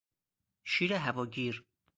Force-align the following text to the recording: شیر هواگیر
شیر 0.71 0.93
هواگیر 0.93 1.65